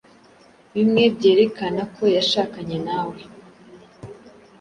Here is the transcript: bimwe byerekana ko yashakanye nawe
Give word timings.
bimwe 0.75 1.03
byerekana 1.15 1.81
ko 1.95 2.03
yashakanye 2.17 2.77
nawe 2.87 3.19